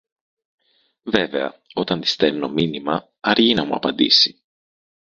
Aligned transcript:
Βέβαια 1.03 1.61
όταν 1.73 2.01
της 2.01 2.11
στέλνω 2.11 2.49
μήνυμα 2.49 3.09
αργεί 3.19 3.53
να 3.53 3.65
μου 3.65 3.75
απαντήσει. 3.75 4.43